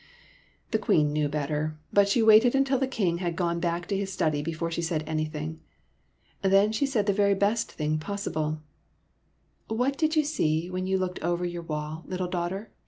The 0.71 0.79
Queen 0.79 1.13
knew 1.13 1.29
better, 1.29 1.77
but 1.93 2.09
she 2.09 2.23
waited 2.23 2.55
until 2.55 2.79
the 2.79 2.87
King 2.87 3.19
had 3.19 3.35
gone 3.35 3.59
back 3.59 3.83
into 3.83 3.93
his 3.93 4.11
study 4.11 4.41
before 4.41 4.71
she 4.71 4.81
said 4.81 5.03
any 5.05 5.25
thing. 5.25 5.59
Then 6.41 6.71
she 6.71 6.87
said 6.87 7.05
the 7.05 7.13
very 7.13 7.35
best 7.35 7.73
thing 7.73 7.99
possible." 7.99 8.63
What 9.67 9.99
did 9.99 10.15
you 10.15 10.23
see 10.23 10.71
when 10.71 10.87
you 10.87 10.97
looked 10.97 11.19
over 11.21 11.45
your 11.45 11.61
wall, 11.61 12.03
little 12.07 12.27
daughter 12.27 12.71